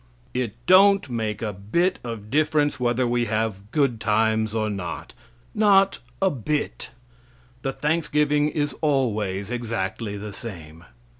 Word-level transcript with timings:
It 0.33 0.55
don't 0.65 1.11
make 1.11 1.43
a 1.43 1.53
bit 1.53 1.99
of 2.03 2.31
difference 2.31 2.79
whether 2.79 3.05
we 3.05 3.25
have 3.25 3.69
good 3.71 3.99
times 3.99 4.51
or 4.55 4.67
not 4.67 5.13
not 5.53 5.99
a 6.19 6.31
bit; 6.31 6.89
the 7.61 7.71
thanksgiving 7.71 8.49
is 8.49 8.73
always 8.81 9.51
exactly 9.51 10.17
the 10.17 10.33
same. 10.33 10.85